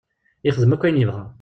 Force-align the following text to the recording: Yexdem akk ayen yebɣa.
Yexdem 0.45 0.73
akk 0.75 0.83
ayen 0.83 0.99
yebɣa. 1.01 1.25